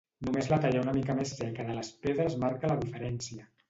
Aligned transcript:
Només 0.27 0.47
la 0.53 0.57
talla 0.63 0.81
una 0.85 0.95
mica 0.97 1.17
més 1.21 1.35
seca 1.43 1.69
de 1.71 1.79
les 1.83 1.95
pedres 2.09 2.43
marca 2.49 2.77
la 2.77 2.83
diferència. 2.85 3.53